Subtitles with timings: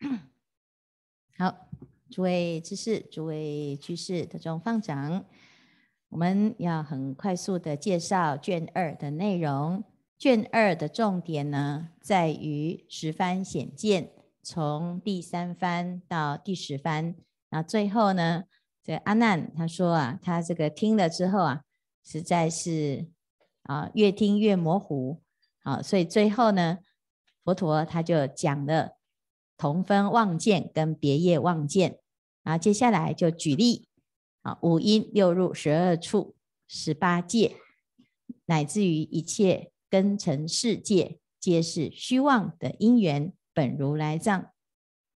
[1.36, 1.68] 好，
[2.08, 5.24] 诸位知识、诸位居士的众放掌，
[6.08, 9.82] 我们要很快速的介绍卷二的内容。
[10.16, 14.10] 卷二的重点呢，在于十番显见，
[14.42, 17.14] 从第三番到第十番。
[17.50, 18.44] 那最后呢，
[18.82, 21.62] 这阿难他说啊，他这个听了之后啊，
[22.04, 23.08] 实在是
[23.62, 25.22] 啊越听越模糊。
[25.62, 26.78] 啊，所以最后呢，
[27.44, 28.97] 佛陀他就讲了
[29.58, 31.98] 同分妄见跟别业妄见。
[32.42, 33.88] 然后接下来就举例
[34.40, 37.56] 啊，五阴六入十二处十八界，
[38.46, 39.70] 乃至于一切。
[39.90, 44.50] 根尘世界皆是虚妄的因缘，本如来藏。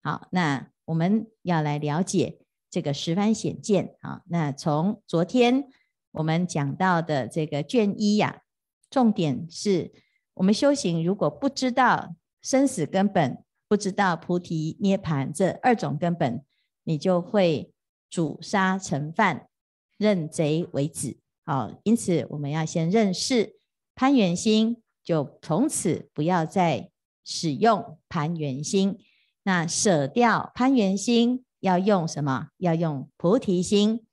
[0.04, 2.38] 好，那我们要来了解
[2.70, 3.96] 这个十番显见。
[4.02, 5.70] 啊，那从昨天
[6.12, 8.44] 我们讲到的这个卷一呀、
[8.92, 9.92] 重点是
[10.36, 12.14] 我们修行如果不知道
[12.44, 16.44] 生死根本，不知道菩提涅槃这二种根本，
[16.84, 17.72] 你就会
[18.10, 19.48] 主杀成犯，
[19.96, 21.20] 认贼为子。
[21.46, 23.56] 好，因此我们要先认识。
[23.96, 26.90] 攀缘心，就从此不要再
[27.24, 28.98] 使用攀缘心，
[29.44, 32.50] 那舍掉攀缘心，要用什么？
[32.58, 34.06] 要用菩提心。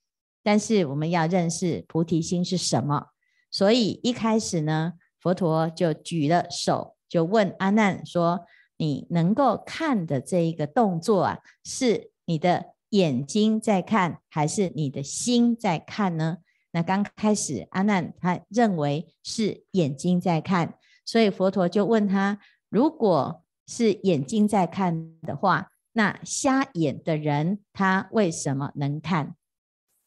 [0.42, 3.08] 但是我们要认识菩提心是什么，
[3.50, 8.46] 所以一开始呢，佛陀就举了手，就问阿难说
[8.76, 16.38] ：“你能够看的这一个动作啊，是你的眼睛在看，还是你的心在看呢？”
[16.72, 20.74] 那刚开始，阿难他认为是眼睛在看，
[21.06, 22.38] 所以佛陀就问他：
[22.68, 29.34] 如果是眼睛在看的话，那瞎眼的人他为什么能看？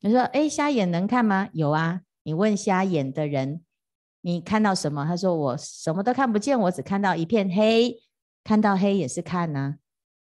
[0.01, 1.49] 你说：哎，瞎眼能看吗？
[1.53, 3.61] 有啊，你问瞎眼的人，
[4.21, 5.05] 你看到什么？
[5.05, 7.99] 他说：我什么都看不见，我只看到一片黑。
[8.49, 9.75] 看到黑也是看呐，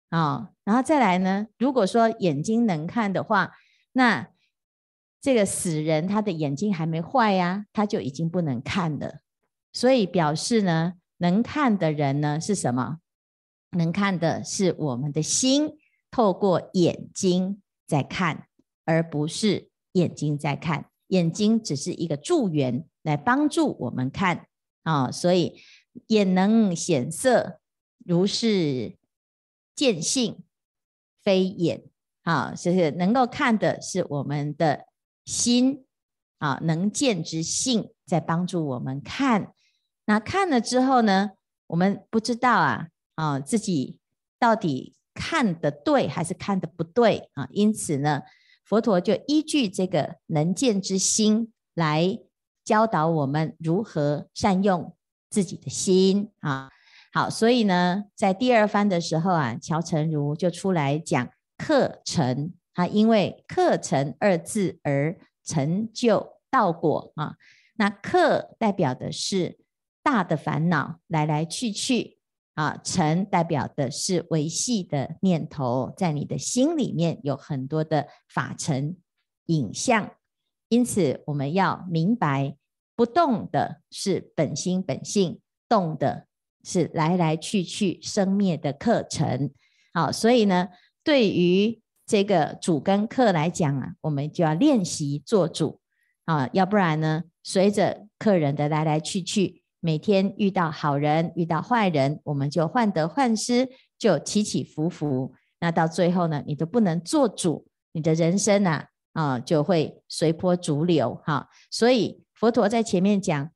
[0.09, 1.49] 啊，哦，然后再来呢？
[1.59, 3.53] 如果说眼睛能看的话，
[3.93, 4.31] 那
[5.21, 9.21] 这个死人他的眼睛还没坏呀，他就已经不能看了。
[9.75, 13.01] 所以表示呢，能看的人呢是什么？
[13.73, 15.77] 能看的是我们的心，
[16.11, 18.47] 透过眼睛在看，
[18.87, 20.87] 而不是眼睛在看。
[21.09, 24.47] 眼睛只是一个助缘，来帮助我们看
[24.85, 25.11] 啊。
[25.11, 25.61] 所以
[26.07, 27.61] 眼能显色，
[28.05, 28.97] 如是
[29.75, 30.45] 见性，
[31.23, 31.85] 非眼
[32.23, 34.87] 啊，就是能够看的是我们的。
[35.27, 35.87] 心
[36.37, 39.55] 啊，能见之性在帮助我们看。
[40.05, 41.31] 那看了之后呢，
[41.69, 43.99] 我们不知道啊啊，自己
[44.39, 47.49] 到底看得对还是看得不对啊？
[47.53, 48.21] 因此呢，
[48.67, 52.19] 佛陀就依据这个能见之心来
[52.63, 54.95] 教导我们如何善用
[55.31, 56.71] 自己的心啊。
[57.15, 62.53] 好，所以呢，在第二番的时候啊，乔诚如就出来讲课程。
[62.73, 67.37] 他因为课程二字而成就道果啊，
[67.77, 69.61] 那课代表的是
[70.03, 72.19] 大的烦恼来来去去。
[72.55, 78.97] 啊，成代表的是维系的念头，在你的心里面有很多的法尘
[79.47, 80.11] 影像，
[80.69, 82.57] 因此我们要明白，
[82.97, 86.29] 不动的是本心本性，动的
[86.65, 89.51] 是来来去去生灭的课程。
[89.93, 90.69] 好，所以呢，
[91.05, 95.81] 对于这个主跟客来讲啊，我们就要练习做主
[96.25, 105.35] 啊，要不然呢，随着客人的来来去去，每天遇到好人，遇到坏人，我们就患得患失，就起起伏伏。
[105.61, 113.51] 那到最后呢，你都不能做主，你的人生啊啊就会随波逐流哈、所以佛陀在前面讲，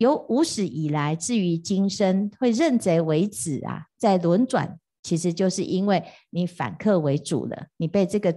[0.00, 4.78] 由无始以来至于今生，会认贼为子啊，在轮转。
[5.02, 8.34] 其实就是因为你反客为主了，你被这个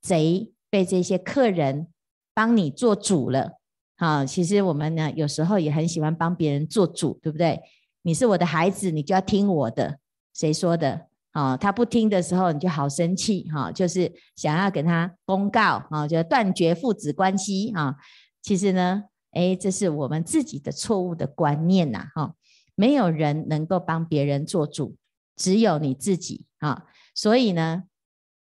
[0.00, 1.86] 贼，被这些客人
[2.34, 3.58] 帮你做主了。
[3.96, 7.60] 好，其实我们呢，有时候也很喜欢帮别人做主，对不对？
[8.02, 9.98] 你是我的孩子，你就要听我的。
[10.34, 11.06] 谁说的？
[11.30, 17.94] 啊，他不听的时候，你就好生气，哈，就是想要给他公告，啊，就断绝父子关系，啊。
[18.42, 22.34] 其实呢，哎，这是我们自己的错误的观念呐，哈，
[22.74, 24.96] 没有人能够帮别人做主。
[25.36, 27.82] 只有你自己啊，所以呢，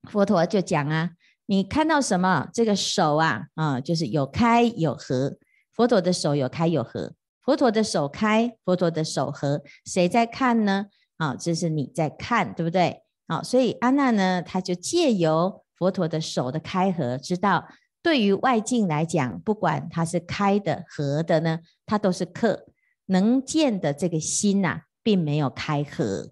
[0.09, 1.11] 佛陀就讲啊，
[1.45, 2.47] 你看到什么？
[2.53, 5.37] 这个手啊，啊，就是有开有合。
[5.73, 10.85] 佛陀的手有开有合，佛陀的手开，佛陀的手合，谁在看呢？
[11.17, 13.03] 啊，这是你在看，对不对？
[13.27, 17.67] 啊，所以安娜呢，他就借由佛陀的手的开合，知道
[18.01, 22.65] 对于外境来讲，不管它是开的合的呢，它都是客。
[23.11, 26.29] 能见的这个心呐、啊，并没有开合。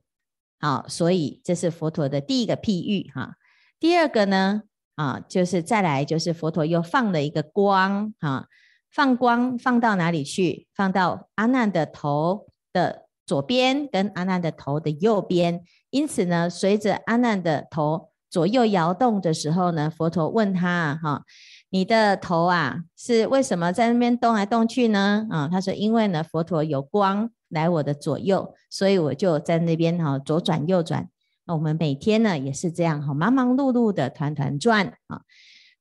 [0.59, 3.33] 好，所以这是佛陀的第一个譬喻哈。
[3.79, 4.61] 第二个呢，
[4.93, 8.45] 啊，就是再来就是佛陀又放了一个光哈，
[8.91, 10.67] 放光放到哪里去？
[10.75, 15.63] 放到阿难的头的左边跟阿难的头的右边。
[15.89, 21.23] 因此呢，随着阿难的头左右摇动的时候呢，佛陀问他哈。
[21.69, 25.27] 你的头啊，是为什么在那边动来动去呢？
[25.29, 31.09] 啊，他说，因为呢，佛陀有光来我的左右，所以我就在那边哈左转右转。
[31.45, 35.21] 那我们每天呢也是这样哈，忙忙碌碌的团团转啊。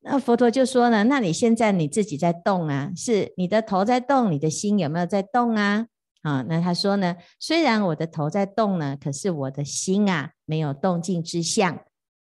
[0.00, 5.86] 那佛陀就说呢，那你现在你自己在动啊，是你的头在动，你的心有没有在动啊？
[6.22, 11.78] 啊，那他说呢，虽然我的头在动呢，可是我的心啊没有动静之相。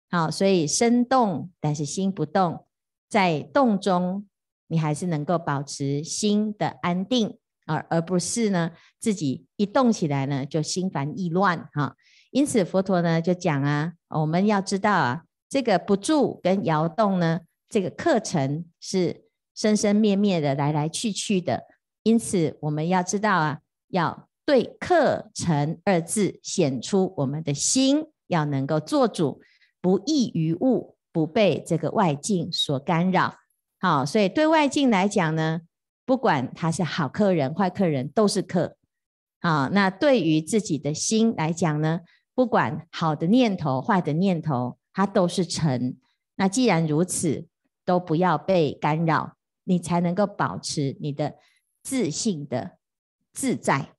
[0.09, 2.65] 好，所以身动，但是心不动。
[3.13, 4.27] 在动中，
[4.69, 7.37] 你还是能够保持心的安定
[7.67, 11.95] 啊，而不是呢自己一动起来呢就心烦意乱哈。
[12.31, 21.65] 因此佛陀呢就讲啊，我们要知道啊，这个不住跟摇动呢，这个课程是生生灭灭的，来来去去的。
[22.01, 29.39] 因此我们要知道啊，要对课程二字显出我们的心要能够做主，
[29.79, 30.92] 不异于物。
[31.13, 33.35] 不被这个外境所干扰，
[33.79, 35.61] 好，所以对外境来讲呢，
[36.05, 38.75] 不管他是好客人、坏客人，都是客。
[39.39, 42.01] 好，那对于自己的心来讲呢，
[42.33, 45.97] 不管好的念头、坏的念头，它都是尘。
[46.35, 47.45] 那既然如此，
[47.85, 51.35] 都不要被干扰，你才能够保持你的
[51.83, 52.77] 自信的
[53.31, 53.93] 自在。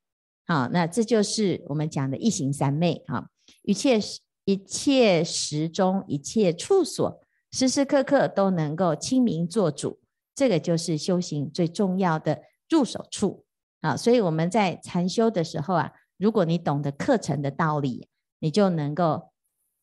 [0.47, 3.03] 好，那这就是我们讲的一行三昧。
[3.07, 3.29] 哈，
[3.61, 3.99] 一切
[4.45, 7.21] 一切时中，一切处所，
[7.51, 9.99] 时时刻刻都能够清明做主，
[10.33, 13.45] 这个就是修行最重要的入手处
[13.81, 13.97] 啊！
[13.97, 18.07] 所以我们在禅修的时候啊，如果你懂得课程的道理，
[18.39, 19.31] 你就能够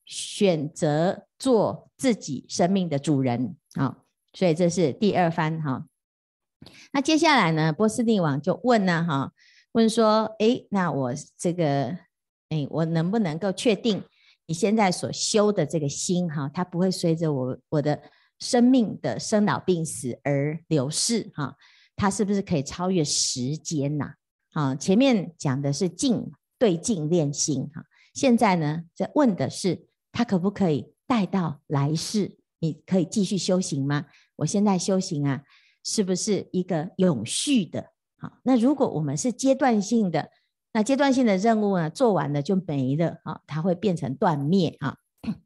[0.05, 3.99] 选择做自己生命的主人啊！
[4.32, 5.87] 所以这是第二番哈。
[6.93, 9.32] 那接下来呢，波斯匿王就问呢哈，
[9.73, 11.97] 问说：诶，那我这个，
[12.50, 14.05] 诶，我能不能够确定？
[14.52, 17.99] 你现在所修的这个心哈，它不会随着我我的
[18.38, 21.56] 生命的生老病死而流逝哈，
[21.96, 24.12] 它是不是可以超越时间呐？
[24.52, 27.82] 啊，前面讲的是静对静练心哈，
[28.12, 32.37] 现在呢在问的是它可不可以带到来世？
[32.58, 34.05] 你可以继续修行吗？
[34.37, 35.43] 我现在修行啊，
[35.82, 37.87] 是不是一个永续的？
[38.19, 40.28] 好，那如果我们是阶段性的。
[40.72, 44.96] 那阶段性的任务呢，做完了就没了啊，它会变成断灭啊。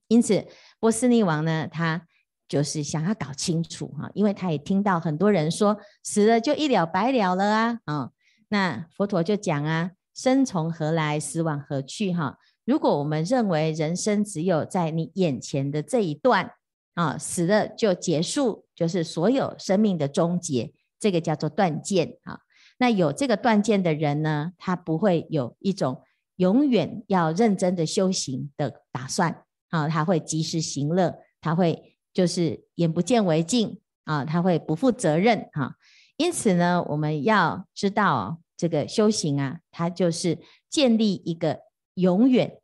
[0.09, 0.47] 因此，
[0.81, 2.07] 波斯匿王呢，他
[2.49, 8.11] 就是想要搞清楚哈，因为他也听到很多人说死了就一了百了了啊啊。
[8.49, 12.39] 那佛陀就讲啊，生从何来，死往何去哈？
[12.65, 16.53] 如果我们认为人生只有在你眼前的这一段
[16.95, 22.41] 啊，死了就结束，就是所有生命的终结，这个叫做断见啊。
[22.79, 26.03] 那有这个断见的人呢，他不会有一种
[26.37, 35.77] 永远要认真的修行的打算啊，他会及时行乐，他会就是眼不见为净啊，他会不负责任哈。
[36.19, 40.39] 因此呢，我们要知道这个修行啊，它就是
[40.71, 41.61] 建立一个
[41.95, 42.59] 永远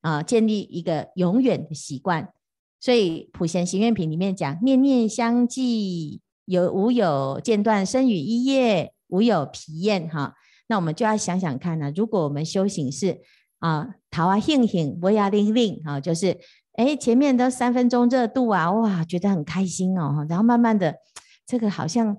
[0.00, 2.32] 啊，建立一个永远的习惯。
[2.80, 8.92] 所以《普贤行愿品》里面讲，念念相继，有无有间断生与一业。
[9.08, 10.34] 无有疲厌哈，
[10.68, 11.92] 那我们就要想想看呢。
[11.94, 13.20] 如果我们修行是
[13.58, 16.38] 啊，桃啊兴兴，波呀令令啊，就是
[16.74, 20.26] 哎前面的三分钟热度啊，哇，觉得很开心哦。
[20.28, 20.96] 然后慢慢的，
[21.46, 22.16] 这个好像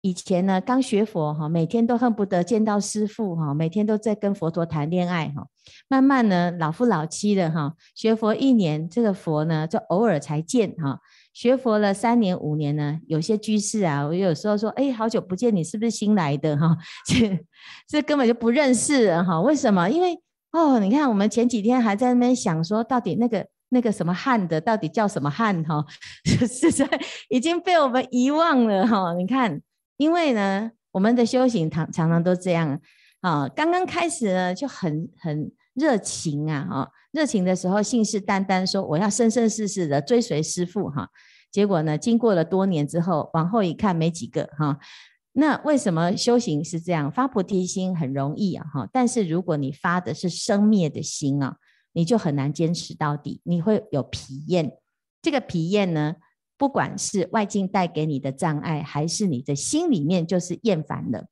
[0.00, 5.46] 以前呢刚学佛哈，每天都恨不得见到师父哈，每天都在跟佛陀谈恋爱哈。
[5.88, 11.00] 慢慢呢老夫老妻的哈，学佛一年，这个佛呢就偶尔才见哈。
[11.38, 16.76] 学佛了三年五年呢，有些居士啊，我有时候说，哎，好久不见，你是不是新来的哈？
[17.06, 17.46] 这
[17.86, 19.40] 这根本就不认识哈？
[19.40, 19.88] 为什么？
[19.88, 25.84] 因为哦，你看我们前几天还在那边想说，到底那个那个什么汉的，到底叫什么汉哈？
[26.26, 26.84] 是在
[27.28, 29.14] 已经被我们遗忘了哈。
[29.14, 29.60] 你看，
[29.96, 32.80] 因为呢，我们的修行常常常都这样
[33.20, 36.90] 啊，刚刚开始呢就很很热情啊哈。
[37.12, 41.08] 热情的时候，信誓旦旦说我要生生世世的追随师父哈，
[41.50, 44.78] 结果呢，经过了多年之后，往后一看没几个哈。
[45.32, 47.10] 那为什么修行是这样？
[47.10, 51.56] 发菩提心很容易啊哈，但是如果你发的是生灭的心啊，
[51.92, 54.72] 你就很难坚持到底，你会有疲厌。
[55.22, 56.16] 这个疲厌呢，
[56.56, 61.26] 不管是外境带给你的障碍，还是你的心里面就是厌烦了。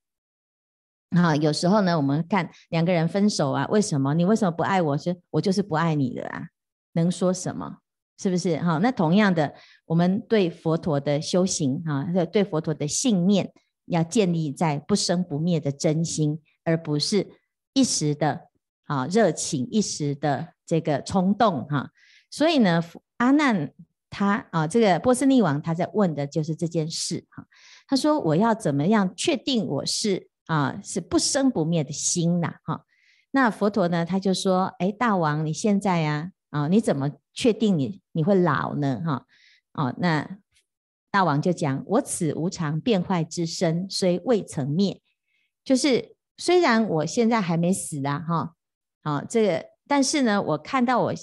[1.10, 4.12] 啊，有时候呢，我们看两个人分手啊，为什么？
[4.14, 4.98] 你为什么不爱我？
[4.98, 6.48] 是，我就是不爱你的啊，
[6.92, 7.78] 能说什么？
[8.18, 8.56] 是不是？
[8.58, 13.52] 哈，那同样的，我们对佛陀的修行啊，对佛陀的信念，
[13.86, 17.26] 要建立在不生不灭的真心，而不是
[17.72, 18.48] 一时的
[18.86, 21.90] 啊热情，一时的这个冲动哈。
[22.30, 22.82] 所以呢，
[23.18, 23.70] 阿难
[24.10, 27.46] 他啊，这个波斯匿王他在问的就是这件事哈。
[27.86, 32.84] 他说：“我要怎么样确定我是？”啊，是不生不灭的心呐，哈。
[33.30, 39.02] 那佛陀呢，他就说：“哎，大王，你现在呀，啊，你怎么确定你你会老呢？
[39.04, 39.26] 哈，
[39.74, 40.38] 哦，那
[41.10, 45.00] 大王就讲：我此无常变坏之身，虽未曾灭，
[45.64, 48.54] 就是虽然我现在还没死啊，哈，
[49.02, 51.14] 啊，这个，但是呢，我看到我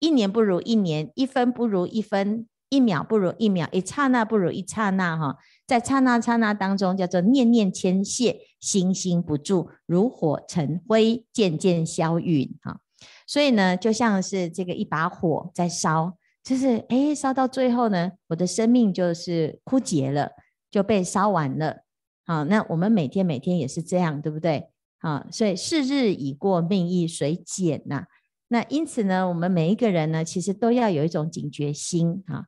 [0.00, 12.80] 一年不如一年，一分不如一分。”一秒不如一秒，一刹那不如一刹那，哈，在刹那刹那当中，叫做念念迁谢，心心不住，如火成灰，渐渐消殒，哈。
[13.26, 20.30] 所以呢，就像是这个一把火在烧，就是哎，烧到最后呢，我的生命就是枯竭了，
[20.70, 21.78] 就被烧完了。
[22.24, 24.68] 好，那我们每天每天也是这样，对不对？
[25.00, 28.06] 好，所以是日已过，命亦随减呐。
[28.48, 32.44] 那因此呢，我们每一个人呢，其实都要有一种警觉心啊。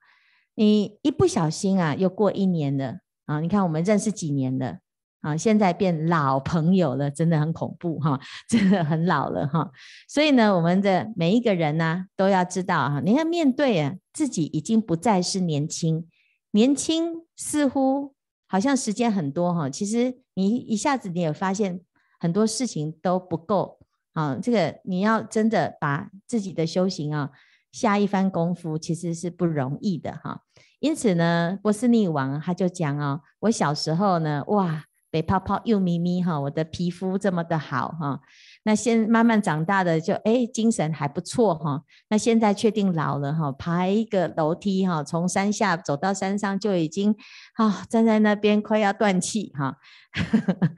[0.54, 3.40] 你一不小心啊，又过一年了啊！
[3.40, 4.78] 你看我们认识几年了
[5.20, 8.18] 啊，现在变老朋友了，真的很恐怖哈，
[8.48, 9.70] 真的很老了哈。
[10.08, 16.08] 所以呢，我们的每一个人呢，都要知道哈，你要面对啊，自己已经不再是年轻，
[16.52, 18.14] 年轻似乎
[18.46, 21.80] 好像时间很多哈，其实你一下子你也发现
[22.18, 23.78] 很多事情都不够。
[24.14, 27.30] 啊，这个你要真的把自己的修行啊
[27.70, 30.42] 下一番功夫，其实是不容易的哈。
[30.80, 38.20] 因此呢，波斯匿王他就讲哦，我小时候呢，哇，白泡泡又咪咪哈，我的皮肤这么的好哈。
[38.64, 41.82] 那先慢慢长大的就哎，精神还不错哈。
[42.10, 47.16] 那现在确定老了哈，爬一个楼梯哈，从山下走到山上就已经
[47.54, 49.78] 啊，站在那边快要断气哈。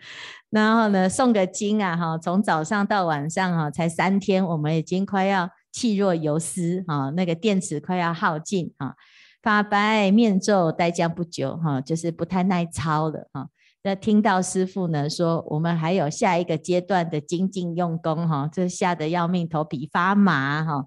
[0.51, 8.95] 然后呢，诵个经啊，哈，从早上到晚上哈，才三天，我们已经快要气若游丝哈，那个电池快要耗尽哈，
[9.43, 13.49] 发白面皱，待将不久哈，就是不太耐操了哈。
[13.83, 20.87] 那听到师父呢说，我们还有下一个阶段的精进用功哈，这吓得要命，头皮发麻哈。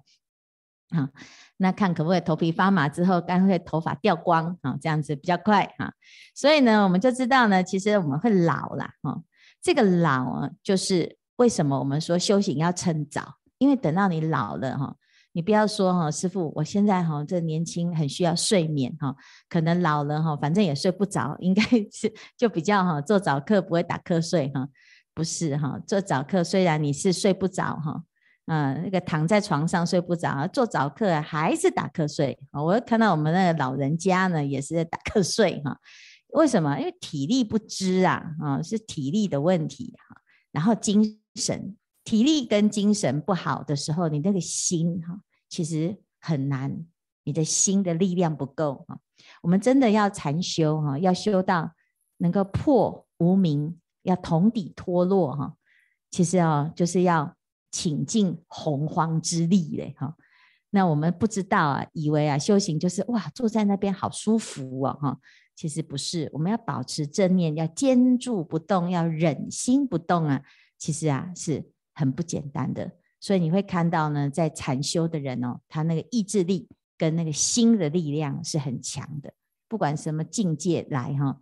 [0.90, 1.08] 好，
[1.56, 5.92] 那看可不可以头皮发麻之后，干脆头发掉光啊，这样子比较快哈。
[6.36, 9.20] 所以呢，我们就知道呢，其实我们会老了哈。
[9.60, 14.94] 这个老啊，就是为什么我们说修行要趁早，因为等到你老了哈，
[15.34, 19.14] 你不要说哈，师父，我现在哈这年轻很需要睡眠哈，
[19.48, 21.60] 可能老了哈，反正也睡不着，应该
[21.92, 24.68] 是就比较哈做早课不会打瞌睡哈，
[25.12, 28.02] 不是哈，做早课虽然你是睡不着哈，
[28.46, 35.76] 嗯，那个躺在床上睡不着，做早课还是打瞌睡，我看到我们那个老人家呢也是在打瞌睡哈。
[36.28, 36.78] 为什么？
[36.78, 40.16] 因为体力不支啊，啊，是体力的问题哈。
[40.50, 45.18] 然后精神、体力跟精神不好的时候，你那个心哈，
[45.48, 46.84] 其实很难，
[47.24, 48.98] 你的心的力量不够哈。
[49.42, 51.72] 我们真的要禅修哈，要修到
[52.18, 55.54] 能够破无明，要同底脱落哈。
[56.10, 57.34] 其实啊，就是要
[57.70, 60.14] 倾尽洪荒之力嘞哈。
[60.70, 65.18] 那我们不知道啊，以为啊修行就是哇，坐在那边好舒服哦哈。
[65.56, 70.42] 其实不是，我们要保持正念，要坚住不动，要忍心不动啊。
[70.76, 72.90] 其实啊，是很不简单的。
[73.20, 79.32] 所以你会看到呢，在禅修的人哦，他那个意志力跟那个心的力量是很强的。
[79.66, 81.40] 不管什么境界来哈，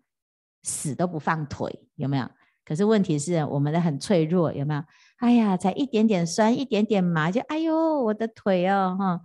[0.63, 2.31] 死都不放腿，有没有？
[2.65, 4.85] 可是问题是我们的很脆弱，有没有？
[5.17, 9.21] 哎呀，才一点点酸，一点点麻，就哎呦，我的腿哦，哈，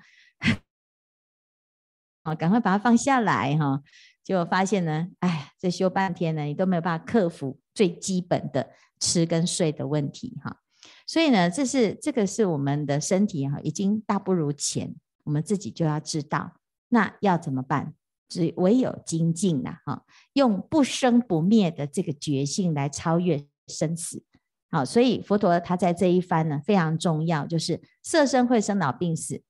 [2.23, 3.83] 好，赶快把它放下来哈。
[4.23, 10.59] 结果发现呢，哎，这修半天呢，你都没有办法克服最基本的吃跟睡的问题哈。
[11.07, 16.51] 所以呢，这是这个是我们的身体哈，已经大不如前，我们自己就要知道，
[16.89, 17.95] 那要怎么办？
[18.29, 24.21] 只唯有精进呐哈，用不生不灭的这个觉性来超越生死。
[24.69, 29.41] 好，所以佛陀他在这一番呢非常重要，就是色身会生老病死。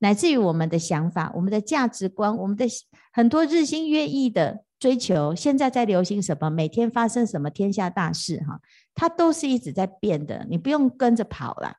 [0.00, 2.66] 乃至于我们的想法、我们的价值观、我们的
[3.12, 8.60] 很多日新月异的追求，现在在流行什么，每天发生什么天下大事，哈，
[8.94, 11.74] 它都是一直在变的，你不用跟着跑了。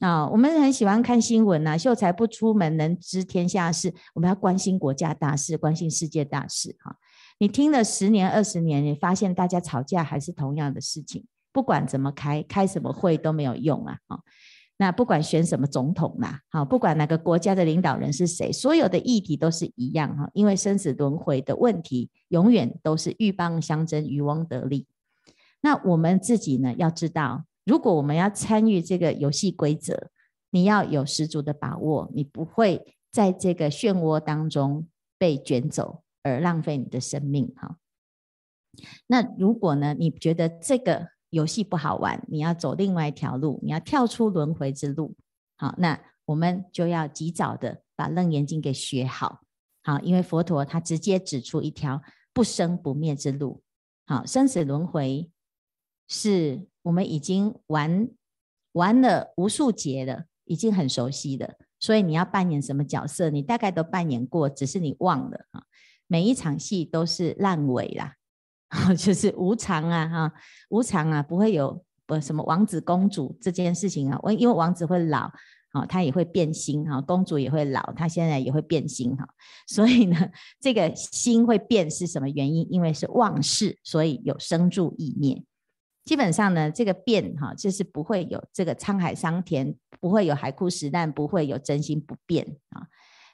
[0.00, 6.96] 啊，我们很喜欢看新闻呐，秀才不出门能知天下事，我们要关心国家大事，关心世界大事，哈。
[7.40, 13.98] 你听了十年、二十年，你发现大家吵架还是同样的事情，不管怎么开，开什么会都没有用啊！
[14.06, 14.20] 啊，
[14.76, 24.86] 那不管选什么总统啦，好，不管哪个国家的领导人是谁，所有的议题都是一样哈，因为生死轮回的问题，永远都是鹬蚌相争，渔翁得利。
[25.60, 30.10] 那我们自己呢，要知道，如果我们要参与这个游戏规则，
[30.50, 34.86] 你要有十足的把握，你不会在这个漩涡当中
[35.18, 37.76] 被卷走，而浪费你的生命哈。
[39.08, 45.16] 那如果呢，你觉得这个游戏不好玩，你要走另外一条路，你要跳出轮回之路，
[45.56, 49.40] 好，那我们就要及早的把《楞严经》给学好，
[49.82, 52.00] 好，因为佛陀他直接指出一条
[52.32, 53.62] 不生不灭之路，
[54.06, 55.28] 好，生死轮回
[56.08, 58.08] 是我们已经玩
[58.72, 65.62] 玩了无数节了，已经很熟悉的，所以你要扮演什么角色，你大概都扮演过，只是你忘了啊，
[66.06, 68.14] 每一场戏都是烂尾啦。
[68.98, 70.32] 就是无常啊，哈，
[70.68, 74.18] 无常啊，不会有不什么王子公主这件事情啊。
[74.22, 75.32] 我因为王子会老，
[75.72, 79.26] 啊，他也会变心哈，公主也会老，他现在也会变心哈。
[79.66, 82.66] 所以呢，这个心会变是什么原因？
[82.70, 85.42] 因为是忘事，所以有生住异灭。
[86.08, 92.86] 基本上呢，这个变哈，就是不会有这个沧海桑田，不会有海枯石烂，不会有真心不变啊。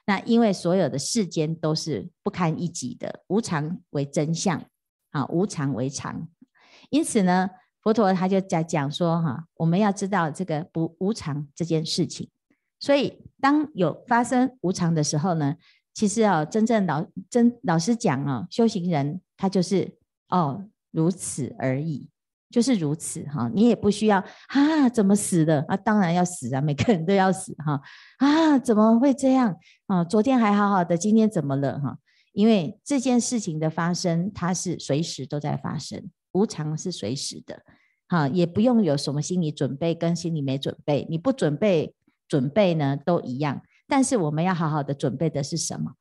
[0.05, 4.61] 那因为所有的世间都是不堪一击的，无常为真相。
[5.11, 6.27] 啊，无常为常，
[6.89, 7.49] 因此呢，
[7.81, 12.29] 佛陀他就在讲说哈，我们要知道这个不无常这件事情。
[12.81, 15.55] 所以，当有发生无常的时候呢，
[15.93, 22.09] 其实啊，真正老真老实讲啊，修行人他就是哦如此而已，
[22.55, 23.51] 就是如此哈。
[23.53, 25.75] 你也不需要啊，怎么死的啊？
[25.75, 27.81] 当然要死啊，每个人都要死哈
[28.19, 29.53] 啊，怎么会这样
[29.87, 30.05] 啊？
[30.05, 31.97] 昨天还好好的，今天怎么了哈？
[32.31, 37.61] 因为这件事情的发生，它是随时都在发生，无常是随时的，
[38.07, 41.93] 哈，也不用有什么心理准备跟心理没准备，你不准备
[42.29, 43.61] 准备呢都一样。
[43.85, 45.91] 但是我们要好好的准备的是什么？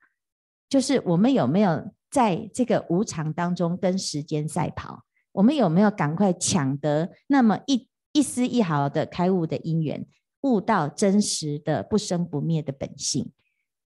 [0.68, 5.02] 就是我们有没有在这个无常当中跟时间赛跑？
[5.34, 10.06] 我们有没有赶快抢得那么一一丝一毫的开悟的因缘，
[10.42, 13.32] 悟到真实的不生不灭的本性？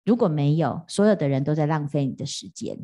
[0.05, 2.79] 如果没有，所有的人都在浪费你的时间。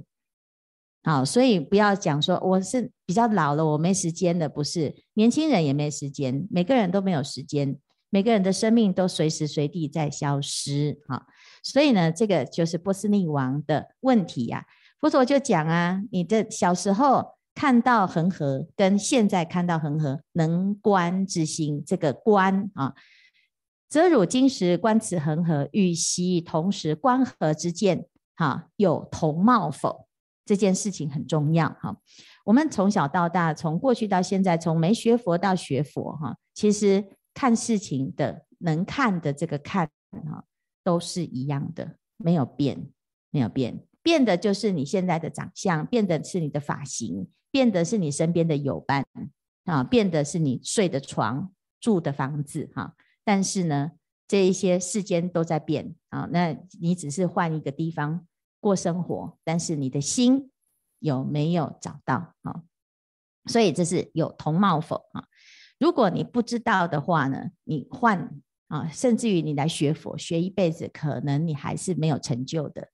[1.04, 7.78] 好，所以不要讲说我是比较老了，我没时间的，不是，年轻人也没时间，每个人都没有时间，
[8.10, 11.00] 每个人的生命都随时随地在消失。
[11.08, 11.28] 哈，
[11.62, 14.66] 所以呢，这个就是波斯匿王的问题呀。
[15.00, 22.94] 佛陀就讲啊，你的小时候看到恒河，跟现在看到恒河，能观之心，这个观啊。
[23.88, 30.08] 则汝今时观此恒河，与昔同时观河之见，哈，有同貌否？
[30.46, 31.98] 这件事情很重要哈。
[32.44, 40.44] 我们从小到大，从过去到现在，从没学佛到学佛哈，其实看事情的能看的这个看哈，
[40.84, 42.90] 都是一样的，没有变，
[43.32, 49.06] 没有变，变的就是你现在的长相，变的是你的发型，变的是你身边的友伴
[49.64, 52.98] 啊，变的是你睡的床、住的房子哈。
[53.24, 53.94] 但是呢，
[54.28, 58.28] 这一些世间都在变啊，那你只是换一个地方
[58.60, 60.52] 过生活，但是你的心
[61.00, 62.64] 有没有找到啊？
[63.46, 65.24] 所以这是有同貌否啊？
[65.80, 68.38] 如果你不知道的话呢，你换
[68.68, 72.90] 啊，甚至于你来学佛学一辈子，可能你还是没有成就的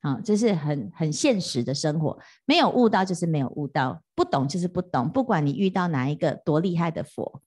[0.00, 7.42] 啊，这是很很现实的生活，没有悟到就是没有悟到，不懂就是不懂，不管你遇到哪一个多厉害的佛。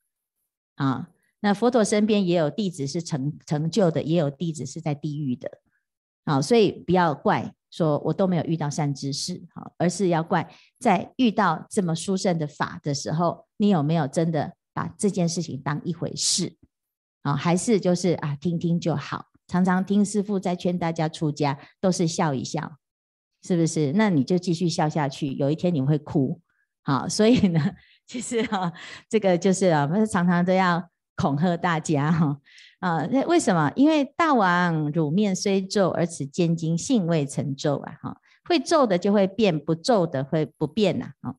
[0.76, 1.10] 啊。
[1.42, 5.50] 那佛陀身边也有弟子是成成就的，也有弟子是在地狱的，
[6.26, 16.58] 好，所以不要怪说我都没有遇到善知识，好，而是要怪在遇到这么殊胜的法的时候，你有没有真的把这件事情当一回事，
[17.22, 22.78] 啊，还是就是啊听听就好，常常听师父在劝大家出家，都是笑一笑，
[23.42, 23.92] 是不是？
[23.94, 26.40] 那你就继续笑下去，有一天你会哭，
[26.84, 27.60] 好，所以呢，
[28.08, 28.72] 其实啊，
[29.10, 30.90] 这个就是啊，我们常常都要。
[31.22, 32.40] 恐吓大家哈
[32.80, 33.06] 啊！
[33.08, 33.70] 那为什么？
[33.76, 38.00] 因为大王乳面虽皱，而此坚经信未曾皱啊！
[38.02, 41.12] 哈，会皱的就会变，不皱的会不变呐！
[41.20, 41.36] 哦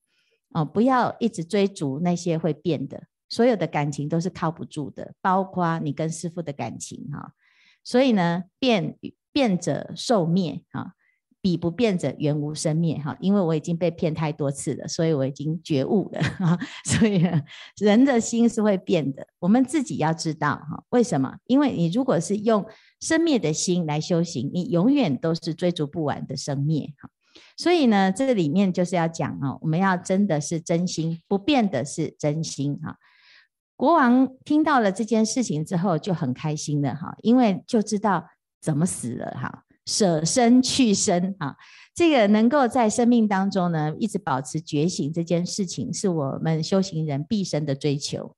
[0.53, 7.33] 哦，不要一直追逐那些会变的，所有的感情都是靠不住的，包括你跟师父的感情哈。
[7.85, 8.97] 所以呢，变
[9.33, 10.95] 变者受灭哈。
[11.43, 16.59] 彼不变者，原无生灭哈，因为我已经被骗太多次了，所以我已经觉悟了哈。
[16.85, 17.25] 所以
[17.79, 20.85] 人的心是会变的，我们自己要知道哈。
[20.90, 21.38] 为什么？
[21.47, 22.66] 因为你如果是用
[23.01, 27.09] 生灭的心来修行，你永远都是追逐不完的生灭哈。
[27.57, 32.99] 所以呢，这个里面就是要讲哦，我们要真的是真心，不变的是真心哈。
[33.81, 38.29] 国王听到了这件事情之后就很开心的哈，因为就知道
[38.61, 41.57] 怎么死了哈，舍身去生哈，
[41.95, 48.37] 这个能够在生命当中呢一直保持觉醒，这件事情是我们修行人毕生的追求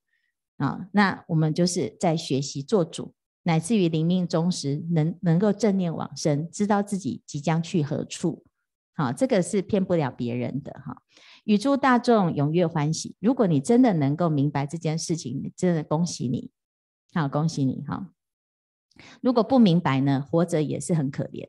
[0.59, 0.87] 啊。
[0.93, 8.45] 那我们就是在学习做主，乃至于临命终时能能够正念往生，知道自己即将去何处。
[8.95, 11.03] 好，这个是骗不了别人的哈。
[11.45, 13.17] 与诸大众踊跃欢喜。
[13.21, 16.51] 如果你真的能够明白这件事情，真的恭喜你，
[17.13, 18.11] 好，恭喜你哈。
[19.21, 21.49] 如果不明白呢，活着也是很可怜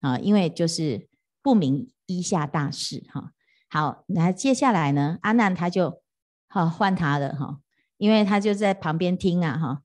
[0.00, 1.08] 啊，因为就是
[1.42, 3.32] 不明一下大事哈。
[3.68, 6.02] 好，那接下来呢，阿难他就
[6.48, 7.60] 好换他了哈，
[7.96, 9.82] 因为他就在旁边听啊哈。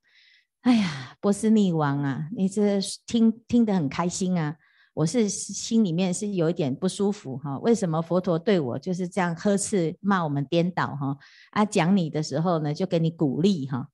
[0.62, 4.58] 哎呀，波斯匿王啊，你这听听得很开心啊。
[5.02, 11.18] 我是心里面是有一点不舒服哈，为什么佛陀对我就是这样呵斥骂我们颠倒哈？
[11.50, 13.88] 啊，讲你的时候呢，就给你鼓励哈，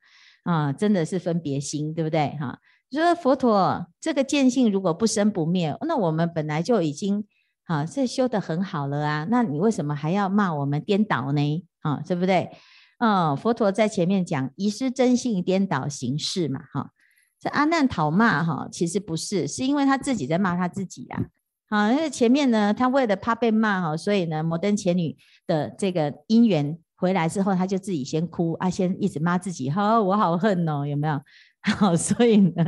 [0.44, 2.60] 啊，真的是分别心，对不对哈？
[2.92, 7.26] 说佛陀这个见性如果不生不灭，那我们本来就已经
[7.64, 11.66] 啊，这修得很好了啊，那你为什么还要骂我们颠倒呢？
[11.80, 12.52] 啊，对不对？
[13.00, 16.92] 嗯，佛陀在前面讲，遗失真性，颠倒行事嘛，哈。
[17.40, 21.26] 这阿难讨骂哈，其实不是，是因为他自己在骂他自己啊。
[21.70, 31.22] 好，因为前面呢，他为了怕被骂哈，所以呢，摩登伽女的这个因缘回来之后，他就自己先哭啊，先一直骂自己，好，我好恨哦，有没有？
[31.78, 32.66] 好，所以呢，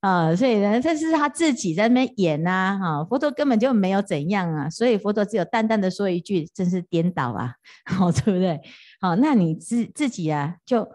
[0.00, 7.52] 啊，所以呢，这是他自己在那边演呐，哈，佛陀根本就没有怎样啊，所以佛陀只有淡淡的说一句，真是颠倒啊，
[7.84, 8.60] 好，对不对？
[9.00, 10.88] 好，那你自自己啊，就。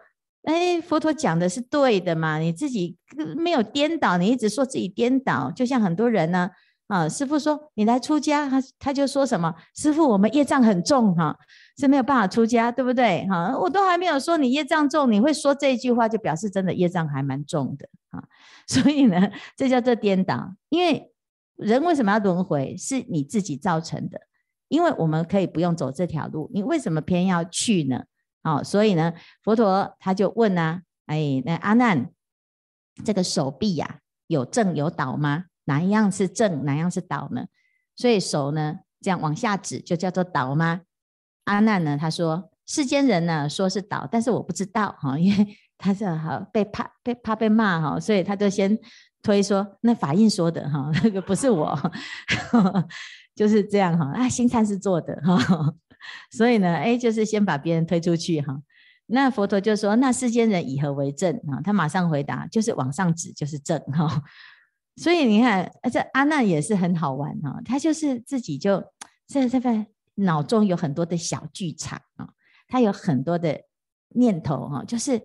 [0.43, 2.39] 哎，佛陀讲的是对的嘛？
[2.39, 2.97] 你自己
[3.37, 6.49] 没有颠倒，你一直说自己颠倒，就像很多人呢，
[6.87, 11.37] 啊，师傅说你来出家，他他就说什么，师傅我们业障很重哈，
[11.77, 13.27] 是没有办法出家，对不对？
[13.29, 18.23] 哈，我都还没有说你业障重，你会说这一句话，就表示真的业障还蛮重的啊。
[18.67, 20.55] 所以呢，这叫做颠倒。
[20.69, 21.11] 因为
[21.57, 24.19] 人为什么要轮回，是你自己造成的。
[24.69, 28.05] 因为我们可以不用走这条路，你为什么偏要去呢？
[28.43, 32.09] 好、所以呢，佛陀他就问啊，哎，那阿难，
[33.05, 35.45] 这个手臂呀、有正有倒吗？
[35.65, 37.45] 哪一样是正，哪一样是倒呢？
[37.95, 40.81] 所以手呢，这样往下指，就叫做倒吗？
[41.45, 48.77] 阿难呢，他说世间人呢说是倒，但是我不知道哈，因为 他是好被怕被怕被骂哈，所以他就先
[49.21, 51.77] 推说那法印说的哈，那个不是我，
[53.35, 55.37] 就是这样哈，啊，新禅师做的哈。
[56.31, 58.61] 所以呢，哎，就是先把别人推出去哈。
[59.07, 64.23] 那佛陀就说：“那世间人以何为正啊？”他马上回答：“就是往上指，就是正哈。
[64.95, 67.59] ”所以你看，这阿难也是很好玩哈。
[67.65, 68.81] 他就是自己就
[69.27, 69.85] 在这边
[70.15, 72.29] 脑中有很多的小剧场啊，
[72.69, 73.59] 他有很多的
[74.15, 75.21] 念头哈，就是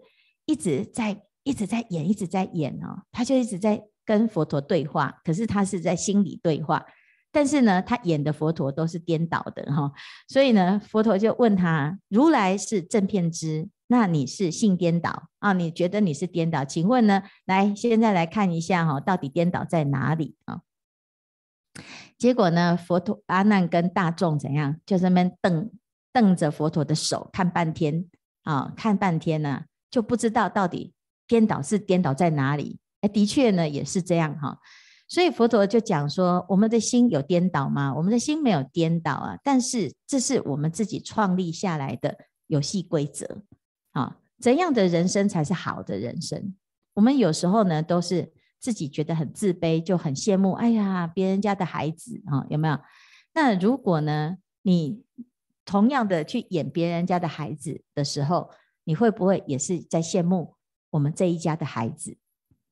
[0.47, 3.03] 一直在一直在演，一直在演哦。
[3.13, 6.85] 他就一直在跟佛陀对话，可是他是在心里对话。
[7.37, 9.93] 但是呢，他演的佛陀都是颠倒的哈，
[10.27, 15.53] 所以呢，佛陀就问他：如来是正片之，那你是性颠倒啊？
[15.53, 16.65] 你觉得你是颠倒？
[16.65, 20.63] 请问呢，来，现在来看一下哈，到底颠倒在哪里啊？
[22.17, 24.77] 结果呢，佛陀阿难跟大众怎样？
[24.87, 25.71] 就在那边瞪
[26.15, 28.07] 瞪着佛陀的手看半天
[28.45, 30.95] 啊，看半天呢，就不知道到底
[31.29, 32.79] 颠倒是颠倒在哪里？
[33.03, 34.59] 哎，的确呢，也是这样哈。
[35.09, 37.95] 所以佛陀就讲说，我们的心有颠倒吗？
[37.95, 42.17] 我们的心没有颠倒啊，但是这是我们自己创立下来的
[42.49, 43.43] 游戏规则
[43.93, 44.19] 啊。
[44.41, 46.55] 怎样的人生才是好的人生？
[46.95, 52.79] 我们有时候呢，都是自己觉得很自卑，就很羡慕，哎呀，别人家的孩子啊，有没有？
[53.33, 55.05] 那如果呢，你
[55.65, 58.51] 同样的去演别人家的孩子的时候，
[58.85, 60.55] 你会不会也是在羡慕
[60.91, 62.17] 我们这一家的孩子？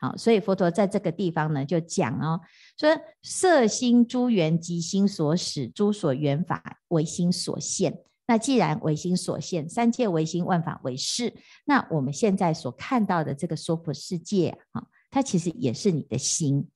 [0.05, 2.39] 好，所以佛陀在这个地方呢，就讲哦，
[2.77, 2.91] 说
[3.23, 8.03] 色心诸缘即心所使，诸所缘法唯心所现。
[8.27, 16.69] 那既然唯心所现，三界唯心，万法唯识，那我们现在所看到的这个娑婆世界啊，它其实也是你的心。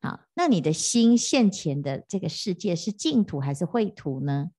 [0.00, 4.50] 好，那你的心现前的这个世界是净土还是秽土呢？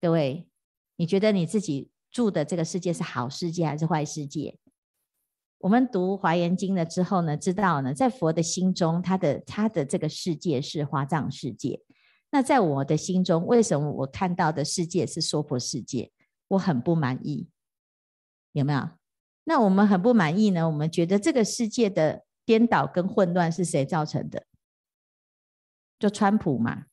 [0.00, 0.48] 各位，
[0.96, 4.58] 你觉得你自己住的这个世界是好世界还是坏世界？
[5.58, 11.80] 我们读《华严经》了之后呢，知道呢，在佛的心中，他的他的这个世界是华藏世界。
[12.30, 16.10] 那在我的心中，为什么我看到的世界是娑婆世界？
[16.48, 17.48] 我很不满意，
[18.52, 18.88] 有没有？
[19.44, 20.68] 那我们很不满意呢？
[20.68, 24.44] 我们觉得这个世界的颠倒跟混乱是谁造成的？
[25.98, 26.84] 就川普嘛，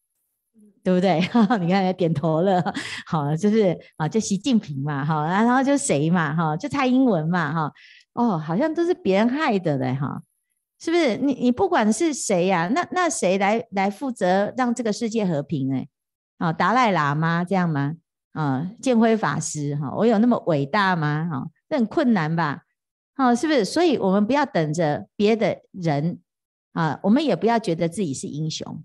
[0.83, 1.19] 对不对？
[1.59, 2.73] 你看，点头了，
[3.05, 7.73] 好，就是啊，就习近平嘛，哈，然后就谁嘛，哈，就蔡英文嘛，哈，
[8.13, 10.21] 哦，好像都是别人害的嘞，哈，
[10.79, 11.17] 是不是？
[11.17, 15.85] 你你不管是谁呀，那那谁来来负责让这个世界和平呢？
[16.37, 17.95] 啊，达赖喇嘛这样吗？
[18.33, 21.27] 啊，建辉法师哈，我有那么伟大吗？
[21.31, 22.63] 哈，这很困难吧？
[23.15, 23.65] 好，是不是？
[23.65, 26.19] 所以我们不要等着别的人
[26.73, 28.83] 啊，我们也不要觉得自己是英雄，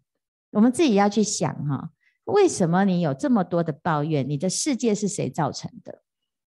[0.53, 1.91] 我们自己要去想哈，
[2.25, 4.27] 为什么你有这么多的抱怨？
[4.27, 6.03] 你的世界是谁造成的？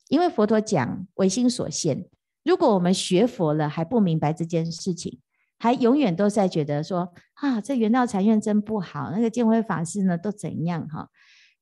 [0.10, 2.06] 因为佛陀讲唯心所现。
[2.48, 5.20] 如果我们学佛了还不明白这件事情，
[5.60, 11.10] 还永远都在觉得说啊，这圆道禅院真不好，那个建辉法师呢都怎样哈？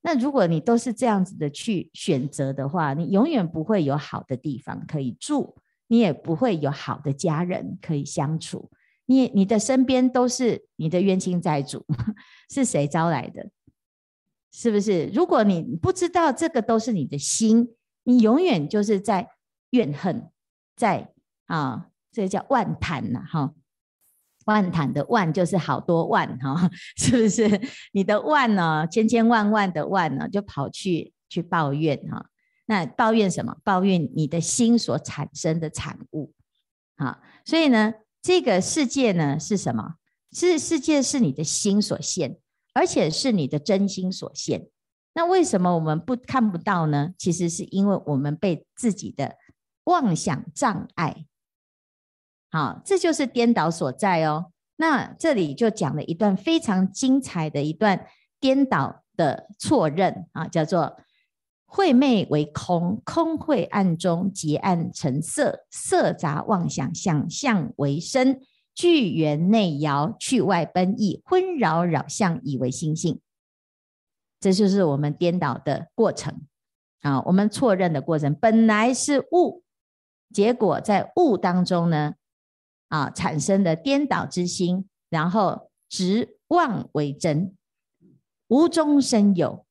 [0.01, 5.55] 那如果你都是这样子的去选择的话，你永远不会有好的地方可以住。
[5.87, 8.71] 你也不会有好的家人可以相处，
[9.05, 11.85] 你你的身边都是你的冤亲债主，
[12.49, 13.51] 是谁招来的？
[14.51, 15.05] 是不是？
[15.13, 19.29] 如果你不知道这个都是你的心，你永远就是在
[19.69, 20.27] 怨恨，
[20.75, 21.11] 在
[21.45, 23.53] 啊，这叫万谈呐，哈，
[24.45, 27.61] 万谈的万就是好多万哈， 是不是？
[27.93, 32.27] 你的万呢，千千万万的万呢，就跑去去抱怨哈。
[32.67, 33.57] 那抱怨什么？
[33.63, 36.33] 抱怨你的心所产生的产物，
[36.97, 39.95] 好，所以呢，这个世界呢是什么？
[40.31, 42.38] 是世界是你的心所现，
[42.73, 44.67] 而且是你的真心所现。
[45.13, 47.13] 那为什么我们不看不到呢？
[47.17, 49.35] 其实是因为我们被自己的
[49.85, 51.25] 妄想障碍，
[52.51, 54.51] 好，这就是颠倒所在哦。
[54.75, 58.05] 那这里就讲了一段非常精彩的一段
[58.39, 60.97] 颠倒的错认啊，叫做。
[61.67, 68.39] 晦昧为空，空晦暗中结暗成色，色杂妄想，想象为身，
[68.73, 73.19] 聚缘内摇，去外奔逸，昏扰扰相，以为心性。
[74.39, 76.43] 这就是我们颠倒的过程
[77.01, 77.21] 啊！
[77.25, 79.64] 我们错认的过程，本来是物，
[80.33, 82.15] 结果在物当中呢，
[82.89, 87.55] 啊，产生的颠倒之心，然后执妄为真，
[88.47, 89.65] 无中生有。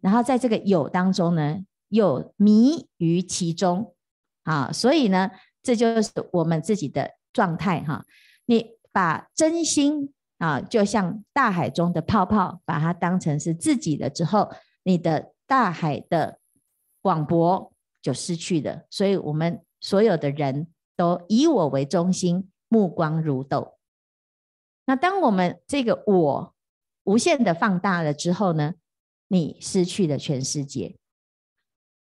[0.00, 3.94] 然后在这个有当中呢，又迷于其中，
[4.42, 5.30] 啊，所以呢，
[5.62, 8.04] 这就是我们自己的状态哈。
[8.46, 14.50] 你把真心啊，就像大海中的泡泡，把它当成是自己的之后，
[14.82, 16.40] 你的大海的
[17.00, 18.82] 广博就失去了。
[18.90, 23.76] 所以，我们所有的人都以我为中心，目光如豆。
[24.86, 26.54] 那当我们这个我
[27.04, 28.74] 无限的放大了之后呢，
[29.28, 30.96] 你失去了全世界，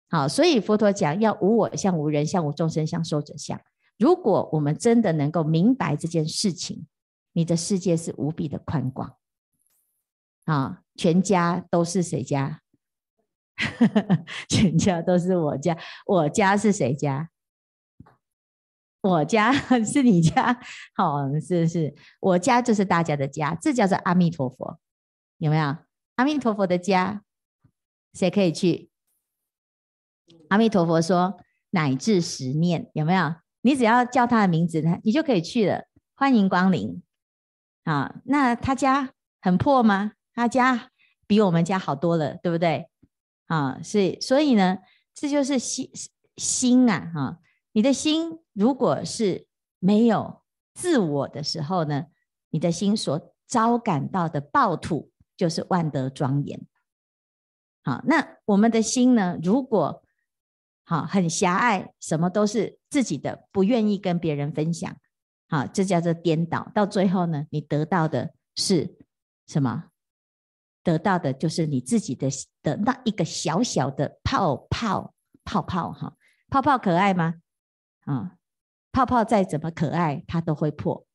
[0.09, 3.59] 好，所以佛陀讲要无我相、无人相、无众生相、寿者相。
[3.97, 6.85] 如果我们真的能够明白这件事情，
[7.31, 9.15] 你的世界是无比的宽广。
[10.45, 12.61] 啊，全家都是谁家？
[14.49, 15.77] 全家都是我家。
[16.05, 17.29] 我家是谁家？
[19.03, 19.51] 我家
[19.83, 20.57] 是你家。
[20.95, 24.79] 好，是是，我家就是大家的家，这叫做阿弥陀佛，
[25.37, 25.75] 有没有？
[26.15, 27.21] 阿弥陀佛的家，
[28.13, 28.89] 谁可以去？
[30.47, 31.37] 阿弥陀佛说
[31.71, 33.35] ：“乃至十念，有没有？
[33.61, 35.85] 你只要叫他的名字，他你就可以去了。
[36.15, 37.03] 欢迎光临。
[37.83, 39.11] 啊，那他家
[39.41, 40.13] 很破吗？
[40.33, 40.91] 他家
[41.27, 42.87] 比我们家好多了，对不对？
[43.47, 44.77] 啊，所以所以呢，
[45.13, 45.89] 这就是心
[46.37, 47.39] 心啊，哈，
[47.73, 49.45] 你的心如果是
[49.79, 50.41] 没有
[50.73, 52.05] 自我的时候呢，
[52.49, 55.11] 你的心所招感到的暴土。
[55.35, 56.61] 就是万德庄严。
[57.83, 59.37] 好，那我们的心呢？
[59.41, 60.03] 如果
[60.85, 64.95] 好很狭隘，什么都是自己的，不愿意跟别人分享，
[65.49, 66.71] 好，这叫做颠倒。
[66.75, 68.95] 到最后呢，你得到的是
[69.47, 69.85] 什么？
[70.83, 72.29] 得到的就是你自己的
[72.61, 76.15] 的那一个小小的泡泡泡泡哈，
[76.47, 77.33] 泡泡可爱吗？
[78.05, 78.35] 啊，
[78.91, 81.05] 泡泡再怎么可爱，它都会破。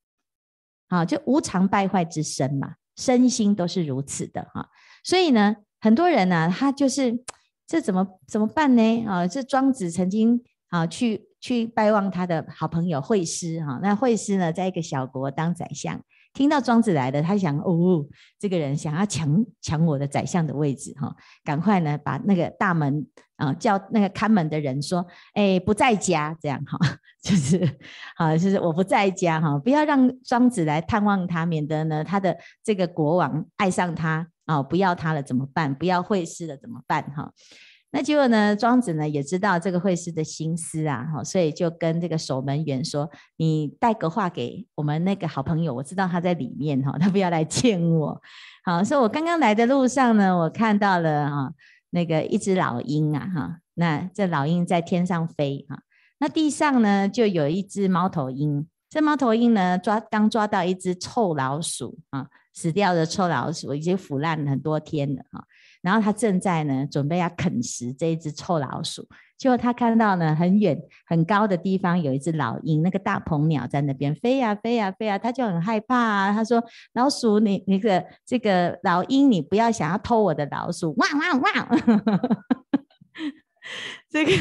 [0.88, 2.74] 好，就无常败坏之身嘛。
[2.96, 4.68] 身心都是如此的哈，
[5.04, 7.16] 所以呢，很多人呢、他就是
[7.64, 9.04] 这怎么怎么办呢？
[9.06, 16.02] 啊，这庄子曾经啊去去拜望他的好朋友惠施哈，那惠施呢，在一个小国当宰相，
[16.34, 18.06] 听到庄子来的，他想哦，
[18.38, 21.14] 这个人想要抢抢我的宰相的位置哈，
[21.44, 26.78] 赶快呢把那个大门啊叫那个看门的人说，哎，不在家这样哈。
[27.20, 27.68] 就是，
[28.16, 35.74] 好，就是我不在家哈，不要让庄子来探望他，免得呢他的这个国王爱上他啊，不要他了怎么办？
[35.74, 37.02] 不要惠施了怎么办？
[37.16, 37.32] 哈，
[37.90, 48.20] 那结果呢，庄子呢也知道这个惠施的心思啊，哈，所以就跟这个守门员说：“你带个话给我们那个好朋友，我知道他在里面哈，他不要来见我。”
[48.62, 51.50] 好，所以我刚刚来的路上呢，我看到了啊，
[51.90, 55.80] 那个一只老鹰啊，哈，那这老鹰在天上飞啊，
[56.18, 65.42] 那地上呢就有一只猫头鹰，这猫头鹰呢抓刚抓到一只臭老鼠啊，死掉的臭老鼠已经腐烂很多天了哈。
[65.88, 69.08] 然后他正在呢，准备要啃食这一只臭老鼠。
[69.38, 76.30] 结果他看到呢，很远很高的地方有一只老鹰，那个大鹏鸟在那边飞呀飞呀飞呀，他就很害怕啊。
[76.30, 81.68] 他说：“老鼠，你那个这个老鹰，你不要想要偷我的老鼠！”汪汪汪！
[84.10, 84.32] 这个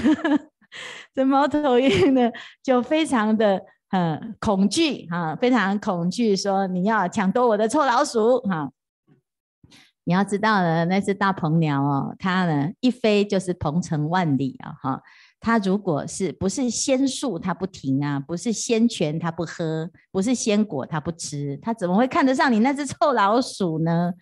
[1.16, 2.30] 这猫头鹰呢，
[2.62, 8.70] 就非常的嗯恐惧哈，非常恐惧，说你要抢夺我的臭老鼠哈。
[10.08, 14.72] 你要知道呢，那只大鹏鸟哦，它呢一飞就是鹏程万里啊！
[14.82, 15.02] 哈，
[15.42, 24.14] 它如果是不是仙树它不停啊，不是仙泉它不喝，不是仙果它不吃，它怎么会看得上你那只臭老鼠呢？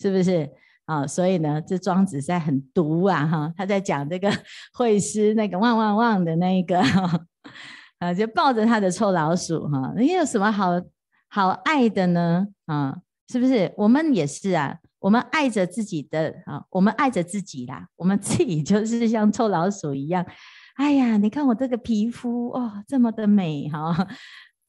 [0.00, 0.50] 是不是
[0.86, 1.06] 啊？
[1.06, 3.26] 所以呢，这庄子在很毒啊！
[3.26, 4.32] 哈，他在讲这个
[4.72, 6.80] 惠施那个汪汪汪的那一个，
[8.00, 10.80] 啊，就抱着他的臭老鼠哈，你有什么好
[11.28, 12.46] 好爱的呢？
[12.64, 12.96] 啊，
[13.28, 13.74] 是不是？
[13.76, 14.78] 我们也是啊。
[15.04, 17.86] 我们爱着自己的啊，我们爱着自己啦。
[17.94, 20.24] 我们自己就是像臭老鼠一样。
[20.76, 24.08] 哎呀，你看我这个皮肤哦，这么的美哈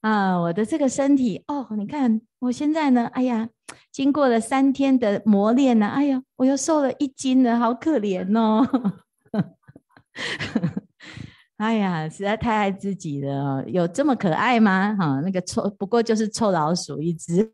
[0.02, 0.38] 啊！
[0.38, 3.48] 我的这个身体哦，你看我现在呢，哎呀，
[3.94, 8.68] 经过了三天的磨练呢，哎呀，我又瘦了一斤了，好可怜哦。
[11.56, 14.94] 哎呀，实在太爱自己了，有这么可爱吗？
[15.00, 17.44] 哈，那个臭不过就是臭老鼠一只，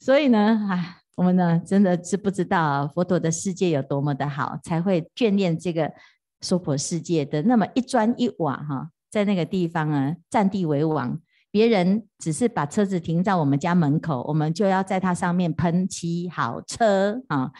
[0.00, 0.96] 所以呢，哎。
[1.16, 5.92] 我们呢，真的是不知道佛陀的世界有多么的好，才会眷恋这个
[6.40, 11.20] 娑婆世界的那么一砖一瓦哈，在那个地方啊，占地为王。
[11.50, 17.52] 别人只是把车子停在我们家门口，我们就要在它上面喷漆好车啊，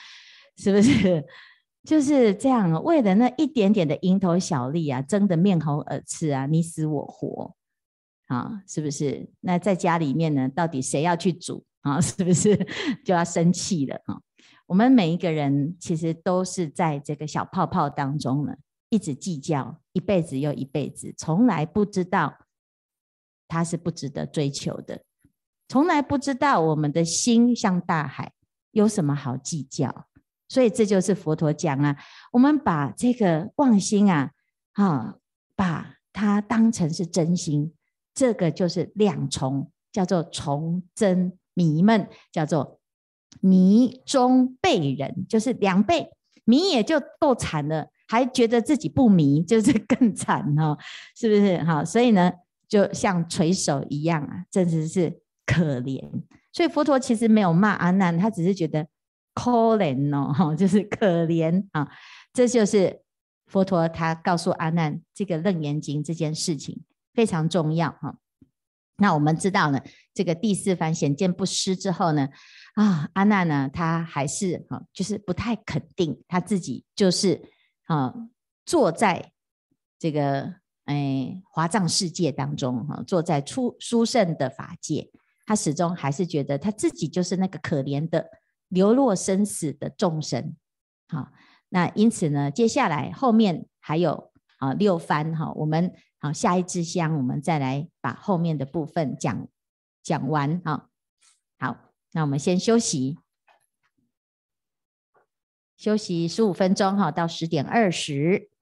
[0.57, 1.23] 是不是？
[1.85, 7.55] 就是这样，为了那一点点的蝇头小利啊，争得面红耳赤啊，你死我活
[8.29, 9.29] 啊，是不是？
[9.41, 11.63] 那在家里面呢，到底谁要去煮？
[11.83, 12.57] 啊， 是不是
[13.05, 14.21] 就要生气了啊？
[14.67, 18.55] 我们每一个人其实都是在这个小泡泡当中呢，
[18.89, 22.47] 一直计较一辈子又一辈子，从来不知道
[23.49, 25.03] 它是不值得追求的，
[25.69, 28.33] 从来不知道我们的心像大海，
[28.71, 30.07] 有什么好计较？
[30.49, 31.97] 所以这就是佛陀讲啊，
[32.33, 34.31] 我们把这个妄心啊，
[34.75, 35.17] 啊，
[35.57, 37.75] 把它当成是真心，
[38.15, 41.37] 这个就是两重，叫做重真。
[41.61, 42.81] 迷们叫做
[43.43, 46.09] 迷中悖人，就是两倍
[46.45, 50.79] 迷也就够惨了，还觉得自己不迷，就是更惨哦，
[51.15, 51.63] 是不是？
[51.65, 52.33] 好，所以呢，
[52.67, 56.03] 就像垂手一样啊，真的是可怜。
[56.51, 58.87] 所以佛陀其实没有骂阿难，他只是觉得
[59.35, 61.89] 可怜哦，就是可怜啊。
[62.33, 63.03] 这就是
[63.47, 66.81] 佛陀他告诉阿难这个楞严经这件事情
[67.13, 68.17] 非常重要哈。
[69.01, 69.81] 那我们知道呢，
[70.13, 72.29] 这个第四番显见不施之后呢，
[72.75, 77.41] 啊，阿难呢，他还是哈，就是不太肯定他自己就是
[77.87, 78.15] 啊，
[78.67, 79.33] 坐在
[79.99, 85.11] 这个哎华藏世界当中哈，坐在出殊胜的法界，
[85.47, 88.29] 他始终还是觉得他自己就是那个可怜的
[88.69, 90.55] 流落生死的众生，
[91.09, 91.33] 好，
[91.71, 95.91] 那因此呢，接下来后面还有啊六番哈，我们。
[96.23, 99.49] 好，下一支香，我们再来把后面的部分讲
[100.03, 100.61] 讲完。
[100.65, 100.91] 啊，
[101.59, 101.79] 好，
[102.13, 103.17] 那我们先休息，
[105.79, 108.51] 休息十五分钟哈，到十点二十。